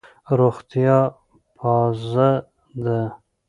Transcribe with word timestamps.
روغتیا 0.39 0.99
پازه 1.57 2.29
ده. 2.83 2.99